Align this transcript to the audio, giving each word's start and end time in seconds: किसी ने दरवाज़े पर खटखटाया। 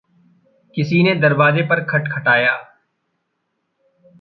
किसी 0.75 1.03
ने 1.03 1.13
दरवाज़े 1.15 1.61
पर 1.61 1.83
खटखटाया। 1.83 2.55